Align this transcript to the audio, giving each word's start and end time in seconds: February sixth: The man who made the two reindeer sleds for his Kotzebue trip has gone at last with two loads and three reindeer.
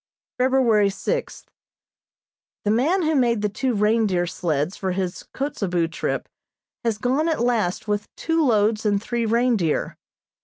February 0.39 0.89
sixth: 0.89 1.51
The 2.65 2.71
man 2.71 3.03
who 3.03 3.13
made 3.13 3.43
the 3.43 3.49
two 3.49 3.75
reindeer 3.75 4.25
sleds 4.25 4.75
for 4.75 4.93
his 4.93 5.25
Kotzebue 5.31 5.89
trip 5.89 6.27
has 6.83 6.97
gone 6.97 7.29
at 7.29 7.39
last 7.43 7.87
with 7.87 8.09
two 8.15 8.43
loads 8.43 8.83
and 8.83 8.99
three 8.99 9.27
reindeer. 9.27 9.95